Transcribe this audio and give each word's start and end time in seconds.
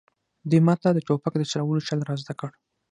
دوی 0.49 0.61
ماته 0.67 0.87
د 0.93 0.99
ټوپک 1.07 1.33
د 1.37 1.43
چلولو 1.51 1.85
چل 1.87 1.99
را 2.07 2.15
زده 2.21 2.33
کړ 2.39 2.49